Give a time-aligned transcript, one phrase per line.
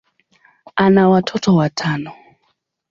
[0.75, 2.11] ana watoto watano.